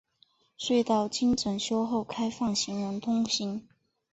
[0.57, 3.67] 隧道经整修后开放行人通行。